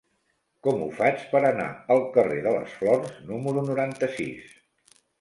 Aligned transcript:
Com 0.67 0.79
ho 0.85 0.87
faig 1.01 1.25
per 1.33 1.43
anar 1.51 1.69
al 1.97 2.03
carrer 2.17 2.41
de 2.49 2.57
les 2.57 2.75
Flors 2.81 3.23
número 3.31 3.69
noranta-sis? 3.71 4.61